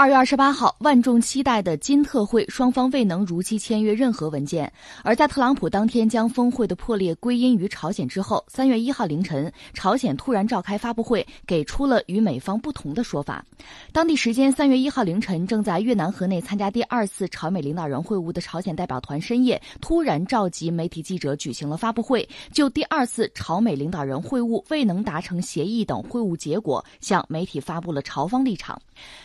[0.00, 4.72] 二月二十八号，万众期待的金特会，双方未能如期签约任何文件。
[5.02, 13.44] 而在特朗普当天将峰会的破裂归因于朝鲜之后，三月一号凌晨，朝鲜突然召开发布会，给出了与美方不同的说法。
[13.90, 28.80] 当地时间三月一号凌晨，正在越南河内参加第二次朝美领导人会晤的朝鲜代表团深夜突然召集媒体记者举行了发布会，就第二次朝美领导人会晤未能达成协议等会晤结果，向媒体发布了朝方立场。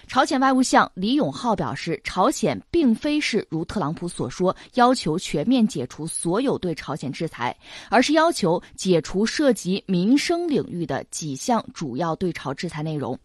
[0.08, 0.63] 朝鲜外务。
[0.64, 7.56] 向李永浩表示，朝鲜并非是如特朗普所说要求全面解除所有对朝鲜制裁，
[7.90, 13.18] 而是要求解除涉及民生领域的几项主要对朝制裁内容。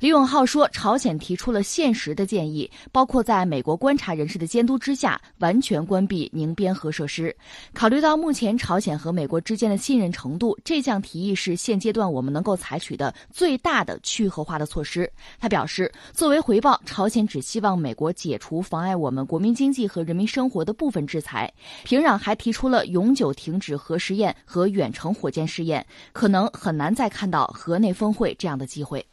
[0.00, 7.36] 李永浩说，朝鲜提出了现实的建议，包括在美国观察人士的监督之下完全关闭宁边核设施。
[7.74, 15.10] 考虑到目前朝鲜和美国之间的信任程度，这项提议是现阶段我们能够采取的最大的去核化的措施。
[15.38, 16.80] 他表示，作为回报。
[16.86, 21.52] 朝鲜只希望美国解除妨碍我们国民经济和人民生活的部分制裁。
[21.84, 29.04] 平壤还提出了永久停止核试验和远程火箭试验，可能很难再看到河内峰会这样的机会。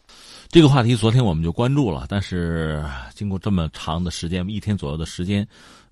[0.47, 5.45] 这个话题昨天我们就关注了，但是经过这么长的时间，一天左右的时间，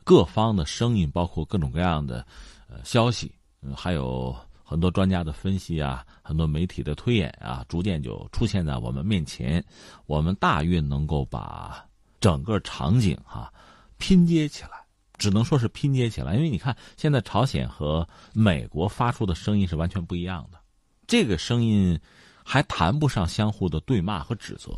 [0.03, 2.23] 各方的声音，包括各种各样的
[2.69, 3.31] 呃消息，
[3.63, 4.35] 嗯，还有。
[4.71, 9.61] 很多专家的分析啊，很多媒体的推演啊，逐渐就出现在我们面前。
[10.05, 11.85] 我们大约能够把
[12.21, 13.51] 整个场景哈
[13.97, 14.69] 拼接起来，
[15.17, 16.35] 只能说是拼接起来。
[16.35, 20.57] 因为你看，现在朝鲜和美国发出的声音是完全不一样的，
[21.05, 21.99] 这个声音
[22.41, 24.71] 还谈不上相互的对骂和指责，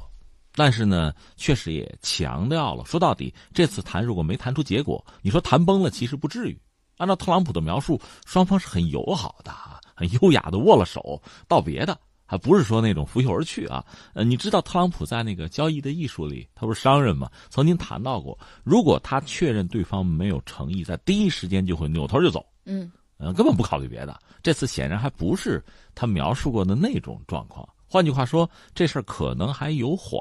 [0.55, 6.59] 但是呢，确实也强调了，说到底，这次谈如果没谈出结果，你说谈崩了，其实不至于。
[6.97, 9.53] 按照特朗普的描述，双方是很友好的。
[9.95, 13.85] 很优雅的握了手道别的，还不是说那种拂袖而去啊？
[14.13, 17.29] 呃，你知道特朗普在那个交易的艺术里，他不是商人嘛？
[17.49, 22.45] 曾经谈到过，如果他确认对方没有诚意，在第一时间就会扭头就走。
[22.65, 24.19] 嗯，呃，根本不考虑别的。
[24.41, 25.63] 这次显然还不是
[25.95, 27.67] 他描述过的那种状况。
[27.87, 30.19] 换句话说，这事儿可能还有缓，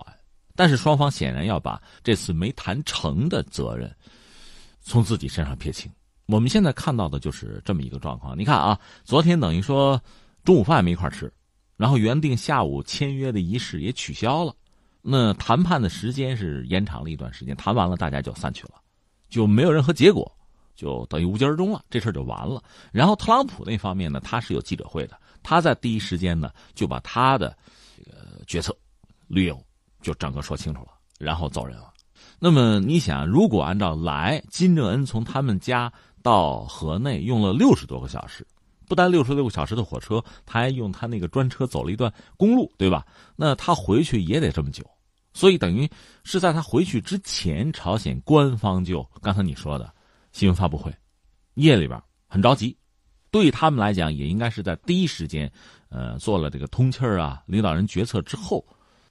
[0.55, 3.91] 但是双方显然要把这次没谈成的责任
[4.83, 5.91] 从自己身上撇清。
[6.33, 8.37] 我们现在看到的就是这么一个状况。
[8.39, 10.01] 你看啊，昨天等于说
[10.45, 11.31] 中午饭没一块吃，
[11.77, 14.55] 然后原定下午签约的仪式也取消了，
[15.03, 17.55] 那谈判的时间是延长了一段时间。
[17.55, 18.77] 谈完了，大家就散去了，
[19.29, 20.27] 就没有任何结果，
[20.75, 22.63] 就等于无疾而终了，这事就完了。
[22.93, 27.55] 然后特朗普那方面呢，他是有记者会的，他在第一时间呢就把他的
[27.95, 28.75] 这个决策、
[29.27, 29.63] 理由
[30.01, 31.93] 就整个说清楚了，然后走人了。
[32.39, 35.93] 那么你想，如果按照来，金正恩从他们家。
[36.23, 38.47] 到河内用了六十多个小时，
[38.89, 43.07] 不但六十六个小时的火车，他还用他那个专车走了一段公路，对吧？
[43.37, 44.85] 那他回去也得这么久，
[45.33, 45.89] 所以等于
[46.25, 49.93] 是在他回去之前，朝鲜官方就刚才你说的
[50.33, 50.95] 新闻发布会，
[51.55, 52.77] 夜里边很着急，
[53.31, 55.51] 对他们来讲也应该是在第一时间，
[55.89, 58.65] 呃，做了这个通气儿啊，领导人决策之后，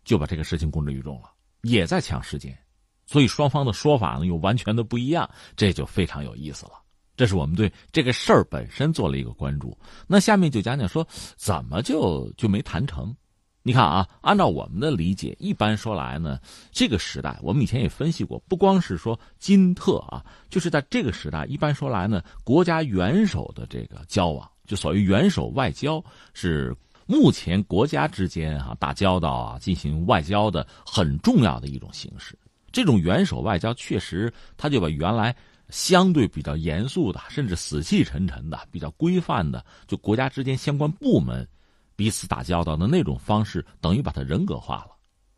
[0.03, 1.31] 就把这个事情公之于众了，
[1.63, 2.57] 也在抢时间，
[3.05, 6.80] 所以双方的说法呢又完全的不一样，这就非常有意思了。
[7.21, 9.77] 这是我们对这个事儿本身做了一个关注。
[10.07, 13.15] 那下面就讲讲说，怎么就就没谈成？
[13.61, 16.39] 你看啊，按照我们的理解，一般说来呢，
[16.71, 32.35] 这个时代我们以前也分析过，不光是说金特啊，就是在这个时代，一般说来呢，国家元首的这个交往，就所谓元首外交，是目前国家之间啊打交道啊进行外交的很重要的一种形式。
[32.71, 35.35] 这种元首外交确实，他就把原来。
[35.71, 41.47] 相对比较严肃的，甚至死气沉沉的、比较规范的，就国家之间相关部门
[41.95, 44.91] 彼此打交道的那种方式，等于把它人格化了。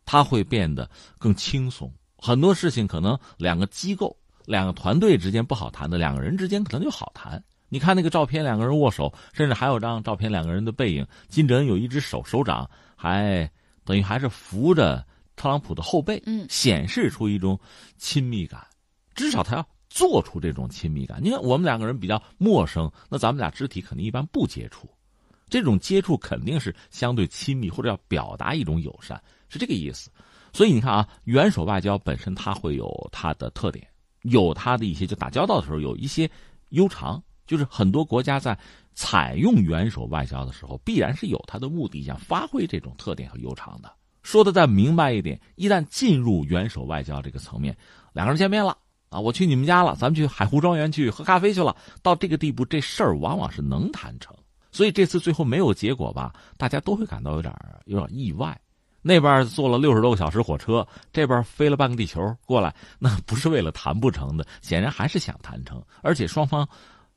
[0.05, 4.13] 它会变得更轻松，很多事情可能两个机构、
[4.45, 7.41] 两个团队之间不好谈的，两个人之间可能就好谈。
[7.69, 13.49] 你看那个照片，两个人握手，甚至还有张照片，两个人的背影，金正恩有一只手，手掌还
[13.85, 15.05] 等于还是扶着
[15.35, 17.59] 特朗普的后背，嗯，显示出一种
[17.97, 18.61] 亲密感，
[19.15, 19.67] 至少他要。
[19.93, 24.89] 做出这种亲密感，你看我们两个人比较陌生，那咱们俩肢体肯定一般不接触，
[25.49, 30.09] 这种接触肯定是相对亲密，或者要表达一种友善，是这个意思。
[30.51, 33.87] 所以你看啊，元首外交本身它会有它的特点，
[34.23, 36.27] 有它的一些就打交道的时候有一些
[36.69, 38.57] 悠长，就是很多国家在
[38.95, 43.93] 采用元首外交的时候，必然是有它的目的，想发挥这种特点和悠长的。
[44.23, 47.77] 说的再明白一点，一旦进入元首外交这个层面，
[48.11, 48.75] 两个人见面了。
[49.13, 51.75] 啊，我去你们家了，咱们去海湖庄园去喝咖啡去了。
[52.01, 54.35] 到这个地步，这事儿往往是能谈成。
[54.71, 57.53] 所以这次最后没有结果吧，大家都会感到有点
[57.85, 58.59] 有点意外。
[59.03, 65.79] 那边坐了六十多个小时火车，这边飞了半个地球过来，那不是为了谈不成的，显然还是想谈成。
[66.01, 66.67] 而且双方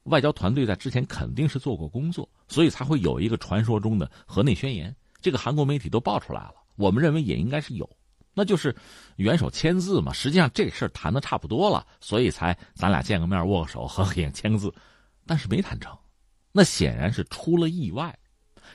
[0.02, 4.94] 外交团队在之前肯定是做过工作，所以才会有一个传说中的河内宣言。
[5.22, 7.88] 这个韩国媒体都爆出来了，我们认为也应该是有，
[8.38, 8.76] 那就是
[9.16, 10.12] 元首签字嘛。
[10.12, 14.70] 实际上这事儿谈的差不多了，所以才咱俩见个面握个手合影签个字，
[15.26, 15.96] 但是没谈成，
[16.52, 18.16] 那显然是出了意外。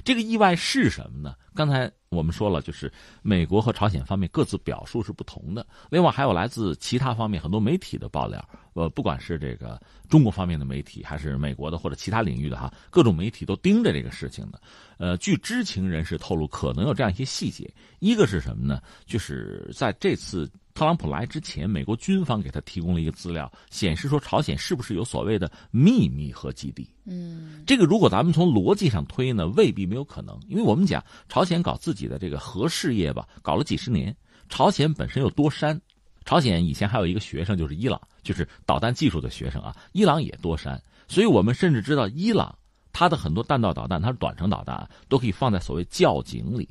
[0.03, 1.35] 这个意外是什么呢？
[1.53, 2.91] 刚才我们说了，就是
[3.21, 5.65] 美国和朝鲜方面各自表述是不同的。
[5.89, 8.43] 另外还有来自其他方面很多媒体的爆料，
[8.73, 9.79] 呃，不管是这个
[10.09, 14.61] 中国方面的媒体，还是美国的或者其他领域的哈，各种媒体都盯着这个事情的。
[14.97, 17.69] 呃，据知情人士透露，可能有这样一些细节。
[17.99, 18.81] 一个是什么呢？
[19.05, 20.49] 就是在这次。
[20.73, 26.89] 特朗普来之前，美国军方给他提供了一个资料，显示说朝鲜是不是有所谓的秘密核基地？
[27.05, 34.15] 嗯，这个如果咱们从逻辑上推呢，未必没有可能，因为我们讲朝鲜搞自己的这个核事业吧，搞了几十年。
[34.49, 35.79] 朝鲜本身有多山，
[36.25, 42.53] 朝鲜以前还有一个学生就是伊朗，就是导弹技术的学生啊，伊朗也多山，所以我们甚至知道伊朗
[42.91, 46.67] 它的很多弹道导弹，它是短程导弹，都可以放在所谓窖井里。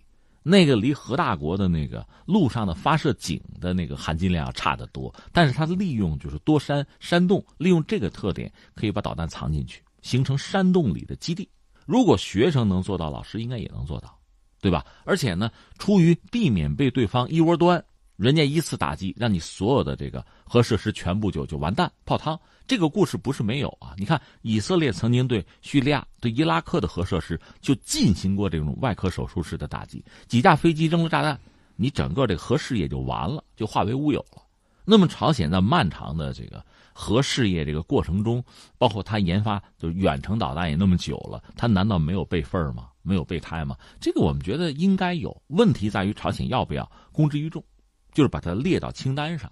[0.50, 11.49] 那个离核大国的那个路上的发射井的那个含金量要差得多，但是它利用就是多山山洞，利用这个特点可以把导弹藏进去，形成山洞里的基地。
[11.87, 14.19] 如果学生能做到，老师应该也能做到，
[14.61, 14.85] 对吧？
[15.05, 17.82] 而且呢，出于避免被对方一窝端。
[18.17, 22.38] 人家一次打击，让你所有的这个核设施全部就就完蛋泡汤。
[22.71, 23.95] 这个故事不是没有啊！
[23.99, 31.37] 你看，以色列曾经对叙利亚、对伊拉克的核设施就进行过这种外科手术式的打击，几架飞机扔了炸弹，
[31.75, 34.41] 你整个这个核事业就完了，就化为乌有了。
[34.85, 38.41] 那么，朝鲜在漫长的这个核事业这个过程中，
[38.79, 42.87] 包括他研发就远程导弹也那么久了，他难道没有备份吗？
[43.03, 43.77] 没有备胎吗？
[44.01, 45.37] 这个我们觉得应该有。
[45.49, 47.65] 问题在于朝鲜要不要公之于众。
[48.13, 49.51] 就是把它列到清单上，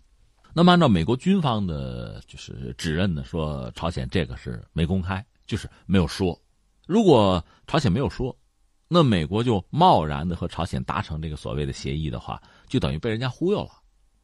[0.52, 6.38] 那么按照美国军方的就是指认呢，说朝鲜这个是没公开，就是没有说。
[6.86, 8.36] 如果朝鲜没有说，
[8.88, 13.70] 那美国就贸然的和朝鲜达成这个所谓的协议的话，就等于被人家忽悠了。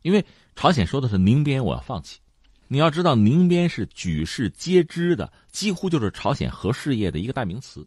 [0.02, 0.24] 因为
[0.56, 2.18] 朝鲜说的是宁边我要放弃，
[2.68, 7.86] 你要知道宁边是举世皆知的，几乎就是朝鲜核事业的一个代名词。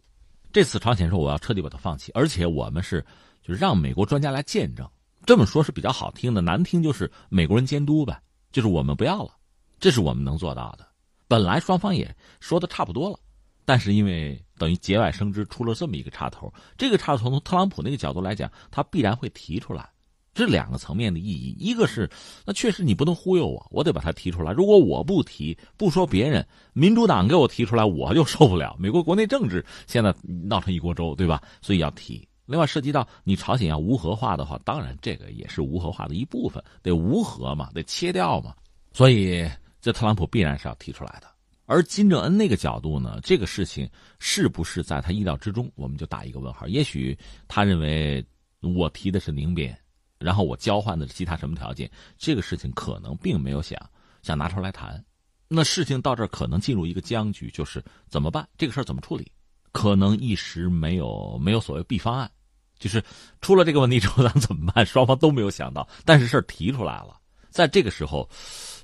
[0.52, 3.04] 这次朝鲜说我要彻底把它放弃，而且我们是
[3.42, 4.88] 就让美国专家来见证。
[5.26, 8.18] 这么说，是比较好听的，难听就是美国人监督呗，
[8.52, 9.30] 就是我们不要了，
[9.78, 10.86] 这是我们能做到的。
[11.26, 13.18] 本来双方也说的差不多了，
[13.64, 16.52] 但是因为等于节外生枝，出了这么一个插头。
[16.76, 19.90] 这个插头从特朗普那个角度来讲，他必然会提出来，
[20.32, 21.54] 这两个层面的意义。
[21.58, 22.08] 一个是，
[22.46, 24.52] 那确实你不能忽悠我，我得把它提出来。
[24.52, 28.74] 如果我不提，不说别人，民主党给我提出来，我就受不了。
[28.78, 30.14] 美国国内政治现在
[30.48, 31.42] 闹成一锅粥，对吧？
[31.60, 32.26] 所以要提。
[32.48, 38.54] 另外涉及到你朝鲜要无核化的话，当然这个也是无核化的一部分，得无核嘛，得切掉嘛。
[38.92, 39.46] 所以
[39.82, 41.28] 这特朗普必然是要提出来的。
[41.66, 43.86] 而金正恩那个角度呢，这个事情
[44.18, 46.66] 是不是在他意料之中，我们就打一个问号。
[46.66, 47.16] 也许
[47.46, 48.24] 他认为
[48.62, 49.78] 我提的是宁边，
[50.18, 53.78] 然后我交换的是其他什么条件，这个事情可能并没有想
[54.22, 55.04] 想拿出来谈。
[55.46, 58.48] 那事情到这儿可能进入一个僵局，就是怎么办？
[58.56, 59.30] 这个事儿怎么处理？
[59.70, 62.30] 可能一时没有没有所谓 B 方案。
[62.78, 63.02] 就是
[63.40, 64.86] 出了这个问题之后，咱怎么办？
[64.86, 67.16] 双方都没有想到，但是事儿提出来了，
[67.50, 68.28] 在这个时候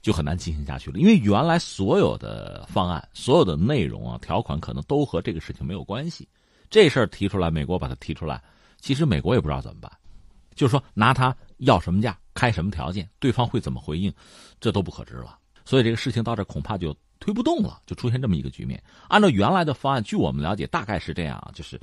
[0.03, 0.99] 就很难进行下去了。
[0.99, 6.29] 因为原来所有的方案、所有的内容啊、条款可能都和这个事情没有关系。
[6.69, 8.43] 这事儿提出来，美国把它提出来，
[8.81, 9.91] 其实美国也不知道怎么办，
[10.55, 14.13] 就是说拿它要什么价、开什么条件，对方会怎么回应，
[14.61, 15.39] 这都不可知了。
[15.65, 18.83] 所以这个事情到这恐怕就推不动了，就出现这么一个局面。
[19.09, 21.81] 按照原来的方案，据我们了解，大概是这样啊，就是。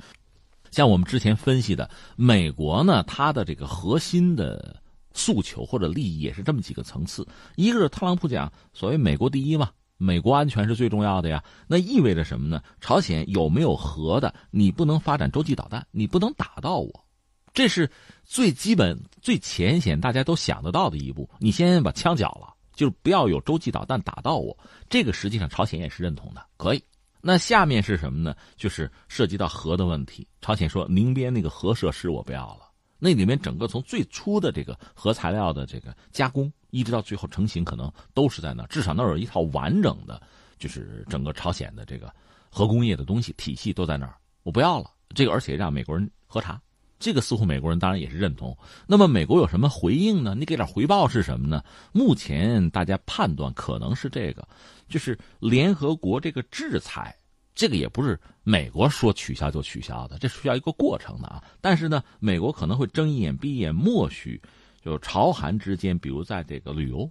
[0.72, 4.74] 像我们之前分析的，美国呢，它的这个核心的
[5.12, 7.24] 诉求或者利益也是这么几个层次。
[7.54, 11.44] 一个是特朗普讲所谓“美国第一”嘛，美国安全是最重要的呀。
[11.68, 12.62] 那意味着什么呢？
[12.80, 17.04] 朝鲜有没有核的，你不能发展洲际导弹，你不能打到我，
[17.52, 17.88] 这是
[18.24, 21.28] 最基本、最浅显大家都想得到的一步。
[21.38, 24.56] 你先把枪缴了，就是不要有洲际导弹打到我。
[24.88, 26.82] 这个实际上朝鲜也是认同的，可以。
[27.24, 28.34] 那下面是什么呢？
[28.56, 30.26] 就是涉及到核的问题。
[30.40, 40.20] 朝鲜说宁边那个核设施我不要了，那里面整个从最初的这个核材料的这个加工，一直到最后成型，可能都是在那至少那有一套完整的，
[40.58, 42.12] 就是整个朝鲜的这个
[42.50, 44.90] 核工业的东西体系都在那儿，我不要了。
[45.14, 46.60] 这个而且让美国人核查，
[46.98, 48.56] 这个似乎美国人当然也是认同。
[48.86, 50.34] 那么美国有什么回应呢？
[50.36, 51.62] 你给点回报是什么呢？
[51.92, 54.46] 目前大家判断可能是这个。
[54.92, 57.16] 就是联合国这个制裁，
[57.54, 61.42] 这个也不是美国说取消就取消的，这是需要一个过程的啊。
[61.60, 64.40] 但是呢，美国可能会睁一眼闭一眼，默许
[64.82, 67.10] 就朝韩之间，比如在这个旅游，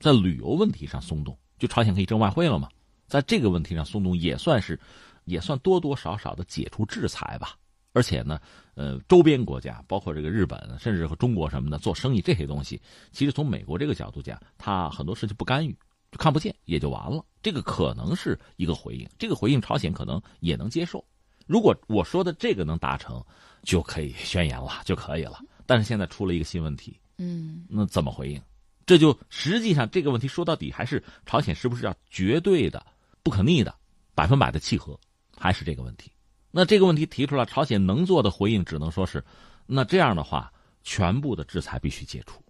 [0.00, 2.68] 在旅游问题上松动，就朝鲜可以挣外汇了嘛，
[3.06, 4.80] 在这个问题上松动也算是，
[5.26, 7.54] 也算多多少少的解除制裁吧。
[7.94, 8.38] 而且呢，
[8.74, 12.80] 呃，周边国家包括这个日本，甚至和中国什么的做生意这些东西，
[13.10, 15.76] 其实从美国这个角度讲，他很多事情不干预。
[16.18, 21.02] 就看不见也就完了，这个可能是一个回应，这个回应朝鲜可能也能接受。
[21.46, 23.24] 如果我说的这个能达成，
[23.62, 25.38] 就可以宣言了就可以了。
[25.64, 28.42] 但是现在出了一个新问题，嗯，那怎么回应？
[28.84, 32.84] 这就实际上这个问题说到底还是朝鲜是不是要绝对的、
[33.22, 33.72] 不可逆的、
[34.14, 34.98] 百分百的契合，
[35.36, 36.10] 还是这个问题？
[36.50, 39.22] 那这个问题提出来，朝鲜能做的回应只能说是，
[39.66, 42.42] 那这样的话，全部的制裁必须解除，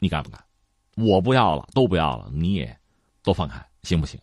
[0.00, 0.42] 你敢不敢？
[0.96, 2.76] 我不要了，都不要了，你也。
[3.22, 4.20] 都放开行不行？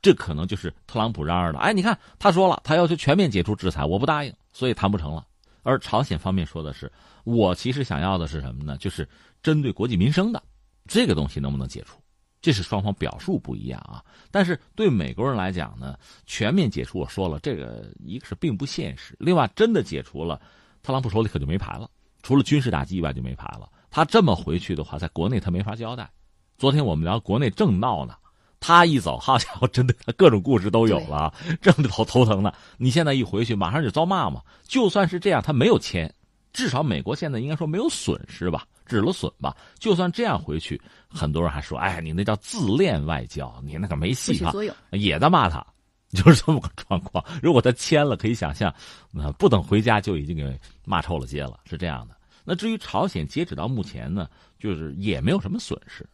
[0.00, 1.58] 这可能就是特朗普嚷嚷的。
[1.58, 5.26] 哎，你看他说了，他要求全面解除制裁，我不答应，所以谈不成了。
[5.64, 6.90] 而朝鲜方面说的是，
[7.24, 8.76] 我其实想要的是什么呢？
[8.78, 9.06] 就是
[9.42, 10.42] 针对国计民生的
[10.86, 12.00] 这个东西能不能解除？
[12.40, 14.02] 这是双方表述不一样啊。
[14.30, 20.40] 但是对美国人来讲呢，全面解除我说了，这个一个是并不现实，另外真的解除了，
[20.80, 21.90] 特朗普手里可就没牌了，
[22.22, 23.68] 除了军事打击以外就没牌了。
[23.90, 26.08] 他这么回去的话，在国内他没法交代。
[26.56, 28.14] 昨天我们聊国内正闹呢。
[28.60, 32.52] 他一走，好家伙，真的他各种故事都有了，正头头疼呢。
[32.76, 34.42] 你现在一回去，马上就遭骂嘛。
[34.66, 36.12] 就算是这样，他没有签，
[36.52, 39.56] 至少美国现在应该说没有损失吧，止了损吧。
[39.78, 44.52] 就算这样回去，很多人还说：“哎，你那叫自恋外交，你那个没戏啊。”
[44.90, 45.64] 也在骂他，
[46.10, 47.24] 就是这么个状况。
[47.40, 48.74] 如果他签了，可以想象，
[49.12, 52.16] 那不等回家就已经给骂臭了街了，是这样的。
[52.44, 56.04] 那至于朝鲜，截止到目前呢，就是也没有什么损失。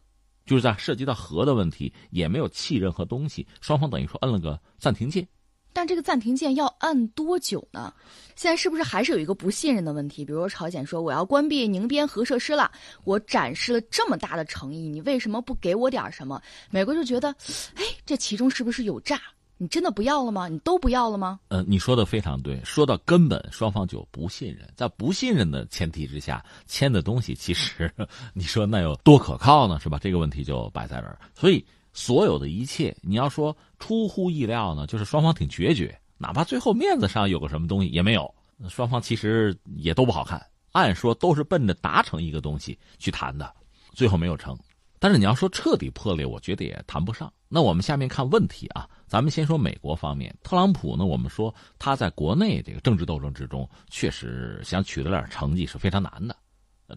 [0.45, 5.27] 就是在涉及到核的问题，也没有弃任何东西，双方等于说摁了个暂停键。
[5.73, 7.93] 但这个暂停键要按多久呢？
[8.37, 10.23] 现在是不是还是有一个不信任的问题？
[10.23, 12.71] 比如说朝鲜说我要关闭宁边核设施了，
[13.03, 16.41] 我展示了这么大的诚意，你为什么不给我点什么？
[16.69, 17.27] 美国就觉得，
[17.73, 19.19] 哎，这其中是不是有诈？
[19.57, 20.47] 你真的不要了吗？
[20.47, 21.39] 你都不要了吗？
[21.47, 22.61] 呃，你说的非常对。
[22.63, 27.89] 说到根本，双方就不信任，在不信任的前提之下签的东西，其实
[28.33, 29.79] 你说那有多可靠呢？
[29.79, 29.97] 是吧？
[29.99, 31.17] 这个问题就摆在这儿。
[31.33, 38.33] 所以所有的一切，你要说出乎意料呢，就是双方挺决绝，哪怕最后面子上有个什么东西也没有。
[38.69, 43.53] 双方其实也都不好看，按说都是奔着达成一个东西去谈的，
[43.93, 44.57] 最后没有成。
[44.97, 47.31] 但是你要说彻底破裂，我觉得也谈不上。
[47.49, 56.35] 那我们下面看问题啊，咱们先说美国方面，特朗普呢，我们说他在国内这个政治斗争之中，确实想取得点成绩是非常难的，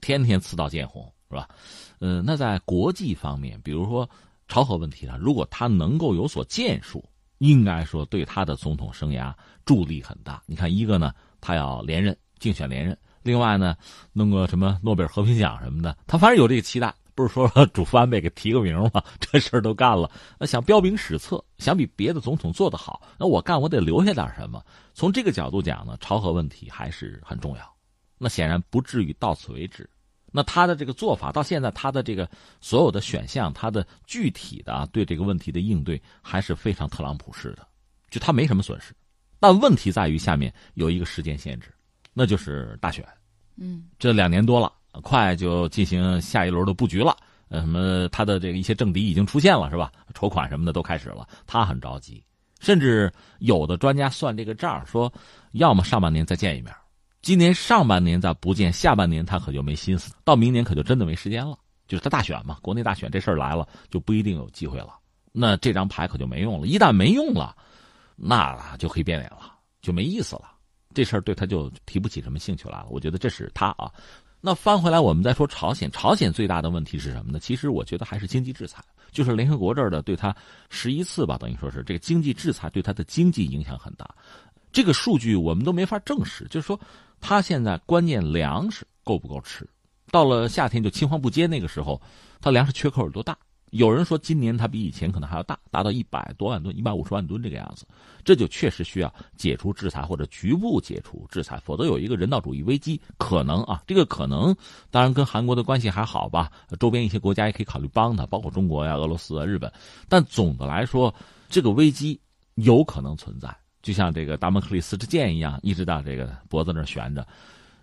[0.00, 1.48] 天天刺刀见红，是吧？
[2.00, 4.08] 嗯，那在国际方面，比如说
[4.48, 7.04] 朝核问题上，如果他能够有所建树，
[7.38, 9.32] 应该说对他的总统生涯
[9.66, 10.42] 助力很大。
[10.46, 13.76] 你看，一个呢，他要连任，竞选连任；另外呢，
[14.12, 16.94] 弄个什么诺贝尔和平奖什么的，他反正有这个期待。
[17.18, 19.02] 不是说主翻倍，给提个名吗？
[19.18, 20.08] 这事儿都干了，
[20.38, 24.64] 那想彪炳史册，想比别的总统做得好，那我干我得留下点什么。
[24.94, 27.74] 从这个角度讲呢，朝核问题还是很重要。
[28.18, 29.88] 那显然不至于到此为止。
[30.30, 37.66] 那他的这个做法到现在，他的这个所有的选项，他的具体的对这个问题的应对，还是非常特朗普式的，
[38.10, 38.94] 就他没什么损失。
[39.40, 41.74] 但问题在于下面有一个时间限制，
[42.14, 43.04] 那就是大选。
[43.56, 44.72] 嗯，这两年多了。
[45.02, 47.16] 快就进行下一轮的布局了，
[47.48, 49.92] 呃，什么他的这个一些政敌已经出现了，是吧？
[50.14, 52.22] 筹款什么的都开始了，他很着急，
[52.60, 55.12] 甚至有的专家算这个账，说
[55.52, 56.74] 要么上半年再见一面，
[57.22, 61.56] 今年上半年再不见，下半年他可就没心思，到明年可就真的没时间了。
[61.86, 64.94] 就是他大选嘛，国内大选这事儿来了，就不一定有机会了。
[65.32, 67.56] 那这张牌可就没用了，一旦没用了，
[68.14, 70.50] 那就可以变脸了，就没意思了。
[70.92, 72.86] 这事儿对他就提不起什么兴趣来了。
[72.90, 73.90] 我觉得这是他啊。
[74.40, 75.90] 那翻回来，我们再说朝鲜。
[75.90, 77.40] 朝鲜最大的问题是什么呢？
[77.40, 80.34] 其实我觉得还是经济制裁，就是联合国这儿的对他
[80.70, 84.08] 十一次吧，等于说是这个经济制裁对他的经济影响很大。
[84.70, 86.78] 这个数据我们都没法证实，就是说
[87.20, 89.68] 他现在关键粮食够不够吃？
[90.12, 92.00] 到了夏天就青黄不接那个时候，
[92.40, 93.36] 他粮食缺口有多大？
[93.70, 97.86] 有人说，今年它比以前可能还要大，达到一百多万吨、一百五十万吨这个样子，
[98.24, 103.82] 这就确实需要解除制裁或者局部解除制裁，否则有一个人道主义危机可能啊。
[103.86, 104.54] 这个可能，
[104.90, 109.72] 当然跟韩国的关系还好吧，周边一些国家也可以考虑帮他，包括中国呀、俄罗斯啊、日本。
[110.08, 111.14] 但总的来说，
[111.48, 112.18] 这个危机
[112.54, 117.26] 有可能存在，就像这个达摩克利斯之剑一样，一直到这个脖子那悬着，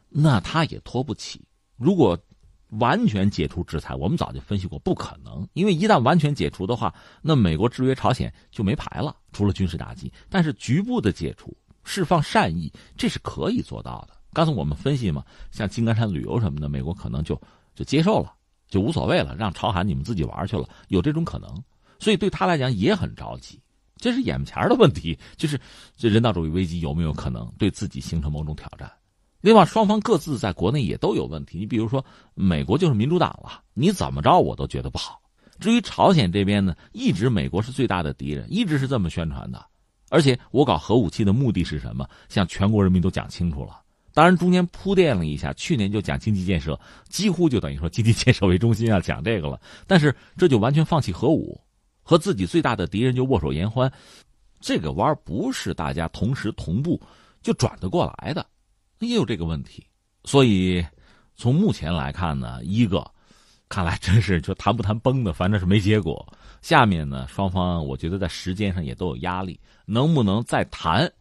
[0.10, 1.42] 那他也拖不起。
[1.78, 2.18] 如果
[2.80, 5.48] 完全解除制裁，我们早就分析过，不可能。
[5.54, 10.12] 因为一旦完全解除的话，那美国制约朝鲜就没牌了，除了军事打击。
[10.30, 14.16] 但是局部的解除，释放善意，这是可以做到的。
[14.34, 17.40] 刚才我们分析嘛，像金刚山旅游什么的，美国可能就
[17.74, 18.34] 就接受了，
[18.68, 21.64] 就无所谓了，让朝韩你们自己玩去了，有这种可能。
[22.00, 23.58] 所以对他来讲也很着急，
[23.96, 25.60] 这是眼前的问题，就是
[25.96, 28.92] 这人道主义危机有没有可能对自己形成某种挑战？
[29.46, 31.60] 另外，双方各自在国内也都有问题。
[31.60, 35.22] 你比如说，美国就是民主党了，你怎么着我都觉得不好。
[35.60, 39.64] 至于朝鲜这边呢，一直美国是最大的敌人，一直是这么宣传的。
[40.10, 42.10] 而且我搞核武器的目的是什么？
[42.28, 43.80] 向全国人民都讲清楚了。
[44.16, 49.62] 当然中间铺垫了一下，去年就讲经济建设，几乎就等于说经济建设为中心啊讲这个了。
[49.86, 51.62] 但是这就完全放弃核武，
[52.02, 53.94] 和自己最大的敌人就握手言欢，
[54.60, 57.00] 这个弯不是大家同时同步
[57.44, 58.44] 就转得过来的。
[59.06, 59.86] 也有这个问题，
[60.24, 60.86] 所以
[61.36, 63.06] 从目前来看呢，一个
[63.70, 66.26] 看来真是就谈不谈崩的，反正是没结果。
[66.62, 71.12] 下面呢，双方我觉得在时间上也都有压力，能不能再谈？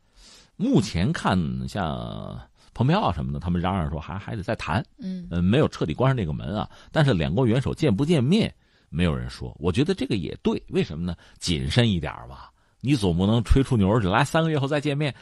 [0.56, 1.38] 目前看，
[1.68, 2.40] 像
[2.72, 6.68] 蓬佩奥什么的，他们嚷嚷说还还得再谈，嗯嗯，没有彻底关上这个门啊。
[6.92, 8.54] 但是两国元首见不见面，
[8.88, 9.54] 没有人说。
[9.58, 11.16] 我觉得这个也对，为什么呢？
[11.38, 12.50] 谨慎一点吧，
[12.80, 15.14] 你总不能吹出牛去，来三个月后再见面。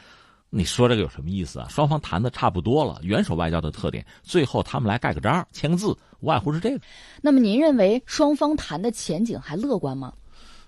[0.55, 1.67] 你说这个有什么意思啊？
[1.67, 6.79] 双方谈的差不多了，元首外交的特点，最后他们来盖个章、签个字，无外乎是这个。
[7.23, 10.13] 那么您认为双方谈的前景还乐观吗？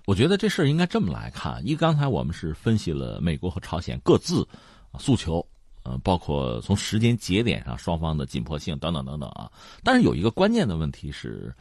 [0.04, 4.44] 我觉得这事儿应该这么来看：一，刚才我们是分析了美国和朝鲜各自
[4.98, 5.46] 诉求，
[5.84, 9.48] 呃，包括从时间节点上双方的紧迫性等等等等啊。
[9.84, 11.54] 但是有一个关键的问题是，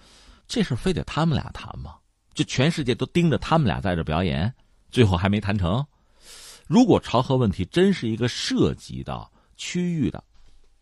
[0.48, 1.94] 这事非得他们俩谈吗？
[2.34, 4.52] 就全世界都盯着他们俩在这表演，
[4.90, 5.86] 最后还没谈成。
[6.68, 10.24] 如果朝核问题真是一个涉及到区域的，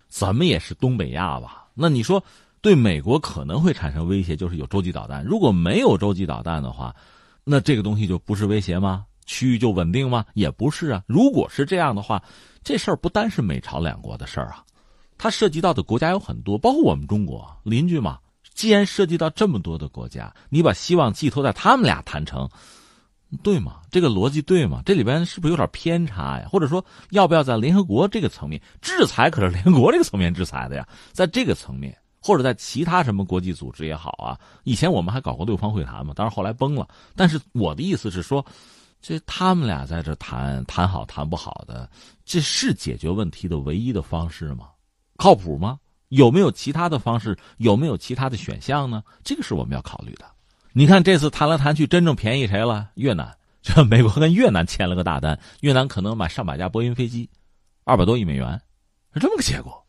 [0.07, 1.67] 怎么也是东北亚吧？
[1.73, 2.23] 那你说
[2.61, 5.23] 对美国可能会产生威胁，就是有洲际导弹。
[5.25, 6.95] 如果没有洲际导弹的话，
[7.43, 9.05] 那这个东西就不是威胁吗？
[9.25, 10.25] 区域就稳定吗？
[10.33, 11.03] 也不是啊。
[11.07, 12.23] 如果是这样的话，
[12.63, 14.63] 这事儿不单是美朝两国的事儿啊，
[15.17, 18.19] 它涉及到的国家有很多，包括我们中国邻居嘛。
[18.53, 22.47] 既然涉及到这么多的国家，你把希望寄托在他们俩谈成。
[23.41, 23.81] 对吗？
[23.89, 24.81] 这个逻辑对吗？
[24.85, 26.48] 这里边是不是有点偏差呀？
[26.50, 29.29] 或者说，要不要在联合国这个层面制裁？
[29.29, 34.39] 可是联合国这个层面制裁的呀，在这个层面，或者在其他什么国际组织也好啊。
[34.63, 36.87] 以前我们还搞过六方会谈嘛，当然后来崩了。
[37.15, 38.46] 但是我的意思是说，
[39.01, 41.89] 这他们俩在这谈谈好谈不好的，
[42.24, 44.67] 这是解决问题的唯一的方式吗？
[45.17, 45.77] 靠谱吗？
[46.09, 47.37] 有没有其他的方式？
[47.57, 49.03] 有没有其他的选项呢？
[49.24, 50.25] 这个是我们要考虑的。
[50.75, 52.90] 你看这次谈来谈去，真正便宜谁了？
[52.96, 57.29] 越南，这美国跟越南签了个大单，越南可能买上百架波音飞机，
[57.83, 58.59] 二百多亿美元，
[59.14, 59.82] 是这么个结果。